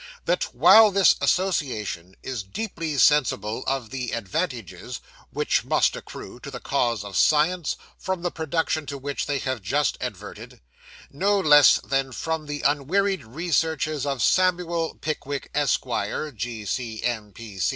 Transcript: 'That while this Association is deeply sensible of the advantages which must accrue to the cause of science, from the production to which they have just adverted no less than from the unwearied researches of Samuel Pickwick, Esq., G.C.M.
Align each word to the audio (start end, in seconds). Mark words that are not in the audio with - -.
'That 0.25 0.45
while 0.55 0.89
this 0.89 1.15
Association 1.21 2.15
is 2.23 2.41
deeply 2.41 2.97
sensible 2.97 3.63
of 3.67 3.91
the 3.91 4.13
advantages 4.13 4.99
which 5.29 5.63
must 5.63 5.95
accrue 5.95 6.39
to 6.39 6.49
the 6.49 6.59
cause 6.59 7.03
of 7.03 7.15
science, 7.15 7.77
from 7.99 8.23
the 8.23 8.31
production 8.31 8.87
to 8.87 8.97
which 8.97 9.27
they 9.27 9.37
have 9.37 9.61
just 9.61 9.99
adverted 10.01 10.59
no 11.11 11.39
less 11.39 11.79
than 11.83 12.11
from 12.11 12.47
the 12.47 12.63
unwearied 12.63 13.23
researches 13.23 14.03
of 14.03 14.23
Samuel 14.23 14.95
Pickwick, 14.95 15.51
Esq., 15.53 15.85
G.C.M. 16.33 17.31